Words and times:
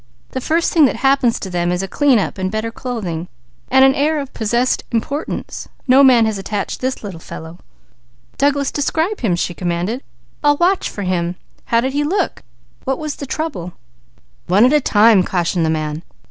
"The 0.31 0.41
first 0.41 0.73
thing 0.73 0.85
that 0.85 0.95
happens 0.95 1.39
to 1.39 1.47
them 1.51 1.71
is 1.71 1.83
a 1.83 1.87
clean 1.87 2.17
up 2.17 2.39
and 2.39 2.49
better 2.49 2.71
clothing; 2.71 3.27
then 3.69 3.83
an 3.83 3.93
air 3.93 4.17
of 4.19 4.33
possessed 4.33 4.83
importance. 4.91 5.69
No 5.87 6.03
man 6.03 6.25
has 6.25 6.39
attached 6.39 6.81
this 6.81 6.95
one." 7.03 7.19
"Douglas, 8.39 8.71
describe 8.71 9.19
him," 9.19 9.35
she 9.35 9.53
commanded. 9.53 10.01
"I'll 10.43 10.57
watch 10.57 10.89
for 10.89 11.03
him. 11.03 11.35
How 11.65 11.81
did 11.81 11.93
he 11.93 12.03
look? 12.03 12.41
What 12.83 12.97
was 12.97 13.17
the 13.17 13.27
trouble?" 13.27 13.73
"One 14.47 14.65
at 14.65 14.73
a 14.73 14.81
time," 14.81 15.21
cautioned 15.21 15.67
the 15.67 15.69
man. 15.69 16.01